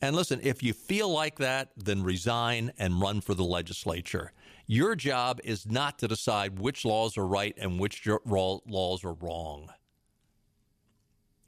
[0.00, 4.32] And listen, if you feel like that, then resign and run for the legislature.
[4.66, 9.70] Your job is not to decide which laws are right and which laws are wrong.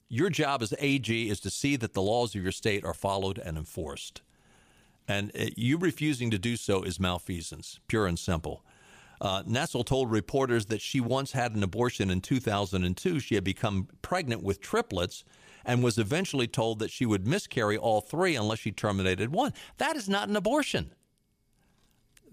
[0.09, 3.39] Your job as AG is to see that the laws of your state are followed
[3.39, 4.23] and enforced.
[5.07, 8.65] And uh, you refusing to do so is malfeasance, pure and simple.
[9.21, 13.21] Uh, Nessel told reporters that she once had an abortion in 2002.
[13.21, 15.25] She had become pregnant with triplets
[15.65, 19.53] and was eventually told that she would miscarry all three unless she terminated one.
[19.79, 20.93] That is not an abortion.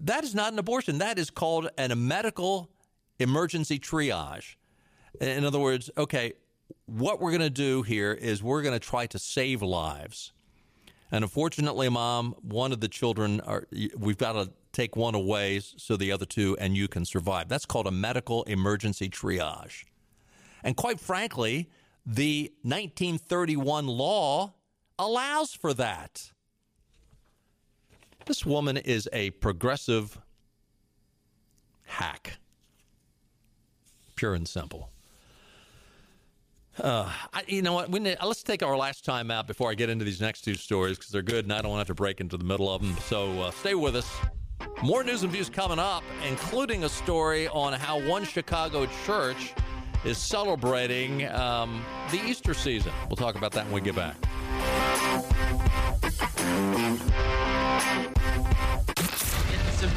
[0.00, 0.98] That is not an abortion.
[0.98, 2.70] That is called an, a medical
[3.18, 4.56] emergency triage.
[5.20, 6.32] In other words, okay,
[6.86, 10.32] what we're going to do here is we're going to try to save lives.
[11.12, 15.96] And unfortunately, mom, one of the children are, we've got to take one away so
[15.98, 17.48] the other two and you can survive.
[17.48, 19.84] That's called a medical emergency triage.
[20.64, 21.68] And quite frankly,
[22.06, 24.54] the 1931 law
[24.98, 26.32] allows for that.
[28.24, 30.18] This woman is a progressive
[31.84, 32.38] hack.
[34.16, 34.91] Pure and simple.
[36.80, 37.90] Uh, I, you know what?
[37.90, 40.96] Need, let's take our last time out before I get into these next two stories
[40.96, 42.80] because they're good and I don't want to have to break into the middle of
[42.80, 42.96] them.
[43.08, 44.10] So uh, stay with us.
[44.82, 49.54] More news and views coming up, including a story on how one Chicago church
[50.04, 52.92] is celebrating um, the Easter season.
[53.08, 54.16] We'll talk about that when we get back.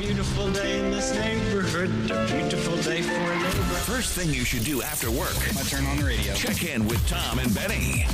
[0.06, 1.89] It's a beautiful day in this neighborhood.
[2.12, 3.76] A beautiful day for a neighbor.
[3.89, 5.36] First thing you should do after work.
[5.58, 6.36] I turn on the radio.
[6.36, 8.06] Check in with Tom and Benny.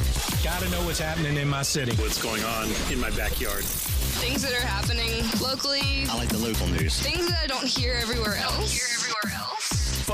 [0.41, 1.93] Gotta know what's happening in my city.
[2.01, 3.65] What's going on in my backyard.
[3.65, 6.05] Things that are happening locally.
[6.09, 6.97] I like the local news.
[6.97, 8.71] Things that I don't hear everywhere else.
[8.71, 9.40] Hear everywhere else for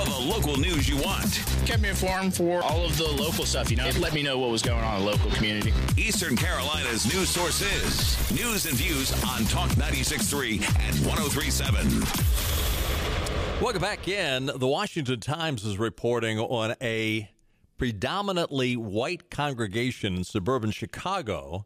[0.09, 1.43] the local news you want.
[1.65, 3.85] Kept me informed for all of the local stuff, you know.
[3.85, 5.73] It let me know what was going on in the local community.
[5.97, 10.55] Eastern Carolina's news source is news and views on Talk 96.3
[10.87, 13.61] and 103.7.
[13.61, 14.51] Welcome back in.
[14.55, 17.29] The Washington Times is reporting on a
[17.77, 21.65] predominantly white congregation in suburban Chicago.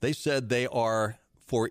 [0.00, 1.70] They said they are, for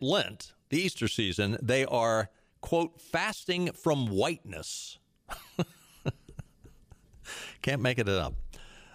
[0.00, 2.30] Lent, the Easter season, they are,
[2.60, 4.98] quote, fasting from whiteness.
[7.66, 8.32] Can't make it up.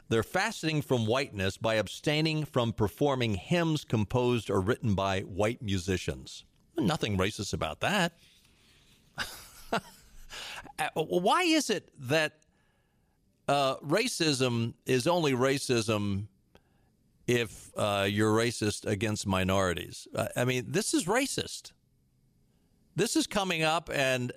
[0.07, 6.45] They're fasting from whiteness by abstaining from performing hymns composed or written by white musicians.
[6.77, 8.13] Nothing racist about that.
[10.79, 12.37] Uh, why is it that
[13.47, 16.27] uh, racism is only racism
[17.27, 20.07] if uh, you're racist against minorities?
[20.15, 21.73] Uh, I mean, this is racist.
[22.95, 24.31] This is coming up, and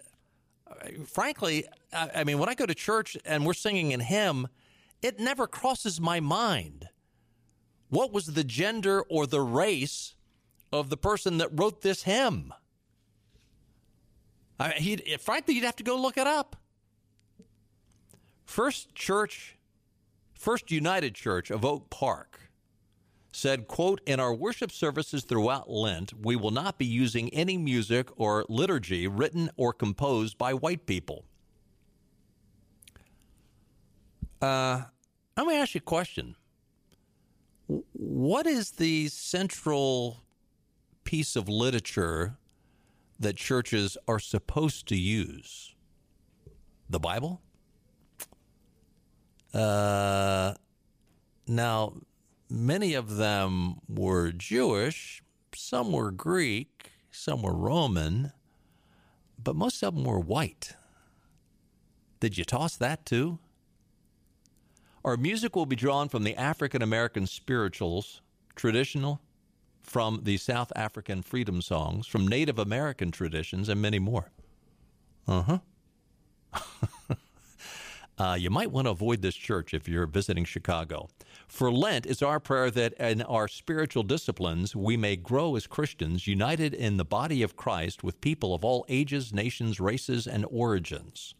[0.66, 0.74] uh,
[1.06, 4.48] frankly, I, mean, when I go to church and we're singing in hymn,
[5.02, 6.88] it never crosses my mind
[7.88, 10.14] what was the gender or the race
[10.72, 12.52] of the person that wrote this hymn.
[14.58, 16.56] I mean, he eh, frankly, you'd have to go look it up.
[18.44, 19.56] First Church,
[20.34, 22.40] First United Church of Oak Park
[23.32, 28.08] said, quote, in our worship services throughout Lent, we will not be using any music
[28.16, 31.24] or liturgy written or composed by white people.
[34.44, 34.82] Uh,
[35.38, 36.36] let me ask you a question.
[37.66, 40.18] What is the central
[41.04, 42.36] piece of literature
[43.18, 45.74] that churches are supposed to use?
[46.90, 47.40] The Bible?
[49.54, 50.54] Uh,
[51.46, 51.94] now,
[52.50, 55.22] many of them were Jewish,
[55.54, 58.32] some were Greek, some were Roman,
[59.42, 60.74] but most of them were white.
[62.20, 63.38] Did you toss that too?
[65.04, 68.22] Our music will be drawn from the African American spirituals,
[68.56, 69.20] traditional,
[69.82, 74.30] from the South African freedom songs, from Native American traditions, and many more.
[75.28, 75.58] Uh huh.
[78.18, 81.10] uh, you might want to avoid this church if you're visiting Chicago.
[81.48, 86.26] For Lent, it's our prayer that in our spiritual disciplines we may grow as Christians,
[86.26, 91.34] united in the body of Christ with people of all ages, nations, races, and origins.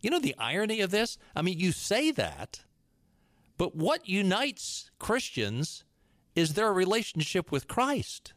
[0.00, 1.18] You know the irony of this?
[1.34, 2.62] I mean, you say that,
[3.56, 5.84] but what unites Christians
[6.34, 8.32] is their relationship with Christ.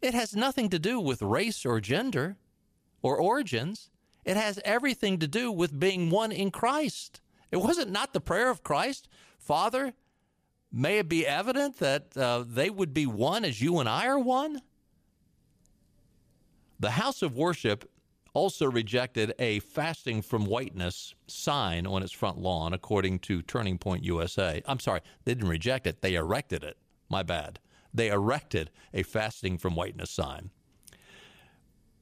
[0.00, 2.36] It has nothing to do with race or gender
[3.02, 3.90] or origins.
[4.24, 7.20] It has everything to do with being one in Christ.
[7.50, 9.94] It wasn't not the prayer of Christ, Father,
[10.72, 14.18] may it be evident that uh, they would be one as you and I are
[14.18, 14.60] one?
[16.80, 17.88] The house of worship
[18.34, 24.04] also rejected a fasting from whiteness sign on its front lawn, according to Turning Point
[24.04, 24.62] USA.
[24.66, 26.76] I'm sorry, they didn't reject it, they erected it.
[27.08, 27.60] My bad.
[27.94, 30.50] They erected a fasting from whiteness sign.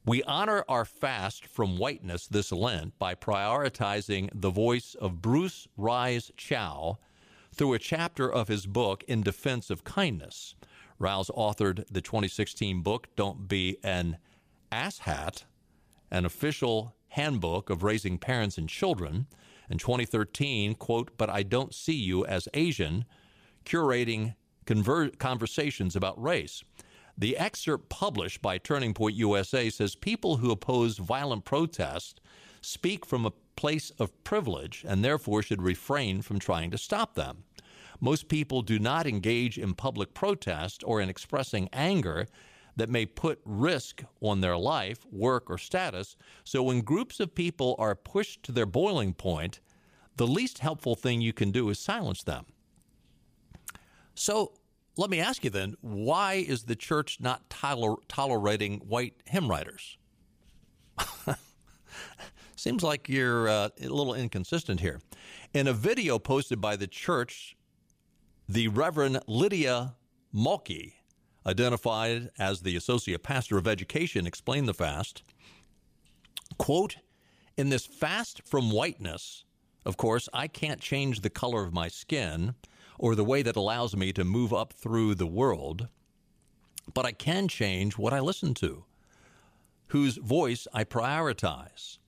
[0.05, 6.97] We honor our fast from whiteness this Lent by prioritizing the voice of Bruce Reyes-Chow
[7.53, 10.55] through a chapter of his book In Defense of Kindness.
[10.99, 14.17] Rouse authored the 2016 book Don't Be an
[14.71, 15.43] Asshat
[16.13, 19.25] an official handbook of raising parents and children.
[19.69, 23.05] In 2013, quote, But I Don't See You as Asian,
[23.65, 24.35] curating
[24.65, 26.63] conver- conversations about race.
[27.17, 32.21] The excerpt published by Turning Point USA says people who oppose violent protest
[32.61, 37.43] speak from a place of privilege and therefore should refrain from trying to stop them.
[37.99, 42.27] Most people do not engage in public protest or in expressing anger
[42.75, 46.15] that may put risk on their life, work, or status.
[46.43, 49.59] So when groups of people are pushed to their boiling point,
[50.15, 52.45] the least helpful thing you can do is silence them.
[54.15, 54.53] So
[54.95, 59.97] let me ask you then why is the church not toler- tolerating white hymn writers?
[62.55, 65.01] Seems like you're uh, a little inconsistent here.
[65.53, 67.57] In a video posted by the church,
[68.47, 69.95] the Reverend Lydia
[70.33, 70.93] Mulkey
[71.45, 75.23] identified as the associate pastor of education, explained the fast.
[76.57, 76.97] Quote,
[77.57, 79.43] in this fast from whiteness,
[79.85, 82.55] of course, I can't change the color of my skin
[82.97, 85.87] or the way that allows me to move up through the world,
[86.93, 88.85] but I can change what I listen to,
[89.87, 91.99] whose voice I prioritize.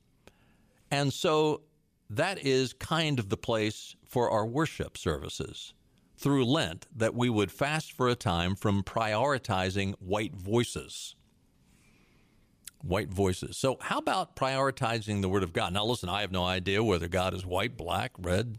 [0.89, 1.61] And so
[2.09, 5.74] that is kind of the place for our worship services
[6.25, 11.13] through Lent that we would fast for a time from prioritizing white voices.
[12.81, 13.57] White voices.
[13.57, 15.71] So, how about prioritizing the Word of God?
[15.71, 18.57] Now, listen, I have no idea whether God is white, black, red.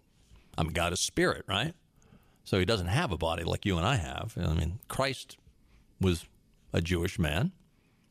[0.57, 1.75] I mean, God is spirit, right?
[2.45, 4.35] So, He doesn't have a body like you and I have.
[4.41, 5.37] I mean, Christ
[6.01, 6.25] was
[6.73, 7.51] a Jewish man,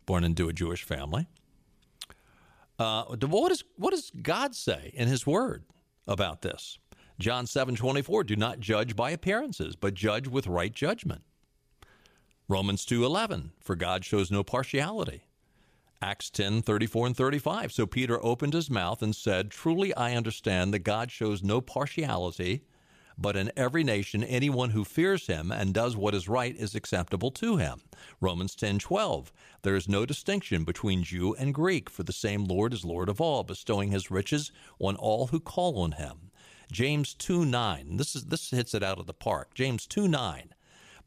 [0.05, 1.27] born into a Jewish family.
[2.77, 5.63] Uh, what, is, what does God say in His Word
[6.09, 6.77] about this?
[7.17, 11.23] John 7 24, do not judge by appearances, but judge with right judgment.
[12.47, 15.23] Romans 2 11, for God shows no partiality.
[16.01, 17.71] Acts 10 34 and 35.
[17.71, 22.65] So Peter opened his mouth and said, Truly I understand that God shows no partiality,
[23.17, 27.31] but in every nation, anyone who fears him and does what is right is acceptable
[27.31, 27.81] to him.
[28.19, 29.31] Romans 10 12.
[29.61, 33.21] There is no distinction between Jew and Greek, for the same Lord is Lord of
[33.21, 36.29] all, bestowing his riches on all who call on him.
[36.71, 37.97] James 2 9.
[37.97, 39.53] This, is, this hits it out of the park.
[39.53, 40.53] James 2 9.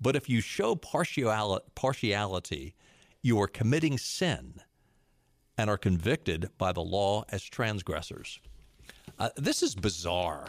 [0.00, 2.74] But if you show partiality,
[3.22, 4.60] you are committing sin
[5.56, 8.38] and are convicted by the law as transgressors.
[9.18, 10.48] Uh, this is bizarre.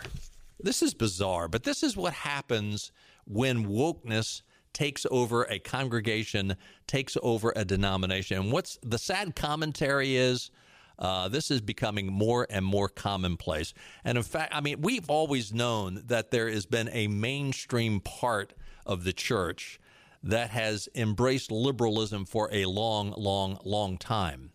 [0.59, 2.91] This is bizarre, but this is what happens
[3.25, 4.43] when wokeness
[4.73, 6.55] takes over a congregation,
[6.85, 8.37] takes over a denomination.
[8.37, 10.51] And what's the sad commentary is
[10.99, 13.73] uh, this is becoming more and more commonplace.
[14.03, 18.53] And in fact, I mean, we've always known that there has been a mainstream part
[18.85, 19.79] of the church
[20.21, 24.51] that has embraced liberalism for a long, long, long time.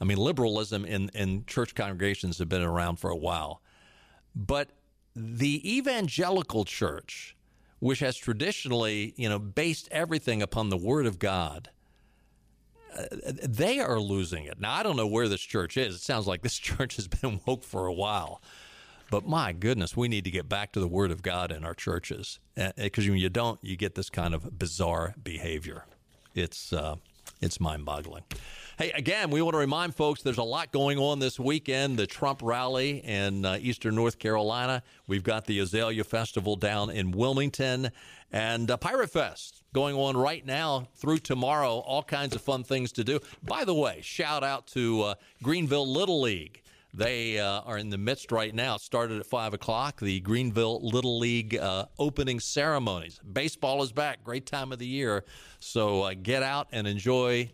[0.00, 3.60] I mean, liberalism in, in church congregations have been around for a while.
[4.34, 4.70] But
[5.16, 7.36] the evangelical church,
[7.80, 11.70] which has traditionally, you know, based everything upon the Word of God,
[13.42, 14.60] they are losing it.
[14.60, 15.96] Now, I don't know where this church is.
[15.96, 18.40] It sounds like this church has been woke for a while.
[19.10, 21.74] But my goodness, we need to get back to the Word of God in our
[21.74, 22.40] churches.
[22.76, 25.84] Because uh, when you don't, you get this kind of bizarre behavior.
[26.34, 26.96] It's, uh,
[27.44, 28.24] it's mind boggling.
[28.78, 31.96] Hey, again, we want to remind folks there's a lot going on this weekend.
[31.96, 34.82] The Trump rally in uh, eastern North Carolina.
[35.06, 37.90] We've got the Azalea Festival down in Wilmington
[38.32, 41.78] and uh, Pirate Fest going on right now through tomorrow.
[41.78, 43.20] All kinds of fun things to do.
[43.44, 46.63] By the way, shout out to uh, Greenville Little League.
[46.96, 48.76] They uh, are in the midst right now.
[48.76, 53.18] Started at 5 o'clock, the Greenville Little League uh, opening ceremonies.
[53.32, 54.22] Baseball is back.
[54.22, 55.24] Great time of the year.
[55.58, 57.50] So uh, get out and enjoy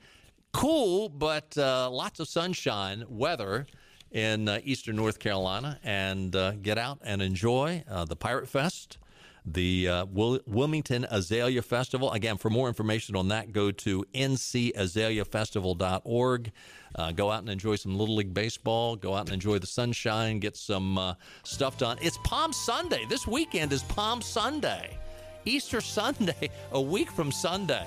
[0.52, 3.66] cool, but uh, lots of sunshine weather
[4.10, 8.98] in uh, eastern North Carolina, and uh, get out and enjoy the Pirate Fest,
[9.44, 12.12] the uh, Wil- Wilmington Azalea Festival.
[12.12, 16.52] Again, for more information on that, go to ncazaleafestival.org.
[16.94, 18.96] Uh, go out and enjoy some Little League Baseball.
[18.96, 20.40] Go out and enjoy the sunshine.
[20.40, 21.14] Get some
[21.44, 21.96] stuff done.
[22.02, 23.06] It's Palm Sunday.
[23.08, 24.98] This weekend is Palm Sunday.
[25.44, 27.86] Easter Sunday, a week from Sunday.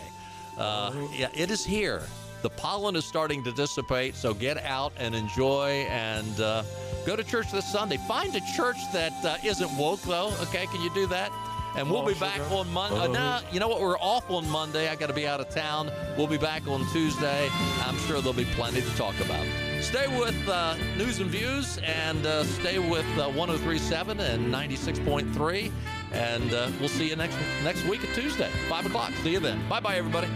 [0.58, 2.04] yeah, it is here.
[2.42, 6.64] The pollen is starting to dissipate, so get out and enjoy and uh,
[7.06, 7.96] go to church this Sunday.
[8.06, 10.34] Find a church that uh, not woke, though.
[10.42, 11.32] Okay, can you do that?
[11.76, 13.00] And we'll be back on Monday.
[13.00, 13.82] Uh, now, you know what?
[13.82, 14.90] We're off on Monday.
[14.90, 15.92] I got to be out of town.
[16.18, 17.50] We'll be back on Tuesday.
[17.82, 19.46] I'm sure there'll be plenty to talk about.
[19.82, 25.72] Stay with uh, News and Views and uh, stay with uh, 1037 and 96.3.
[26.12, 29.12] And uh, we'll see you next next week at Tuesday, 5 o'clock.
[29.24, 29.68] See you then.
[29.68, 30.28] Bye bye, everybody.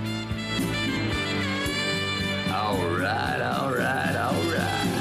[2.51, 4.96] All right, all right, all right.